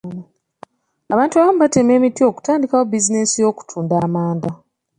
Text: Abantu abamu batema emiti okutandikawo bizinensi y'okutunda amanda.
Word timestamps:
Abantu 1.13 1.33
abamu 1.35 1.57
batema 1.63 1.91
emiti 1.97 2.21
okutandikawo 2.29 2.83
bizinensi 2.91 3.35
y'okutunda 3.43 3.95
amanda. 4.07 4.49